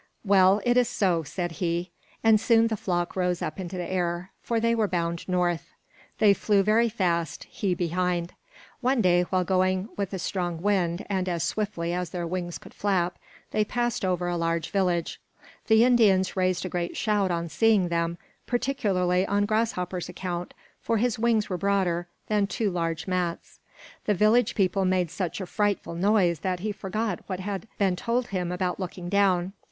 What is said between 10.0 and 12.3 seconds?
a strong wind and as swiftly as their